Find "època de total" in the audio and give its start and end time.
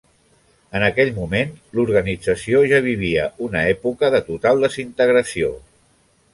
3.77-4.67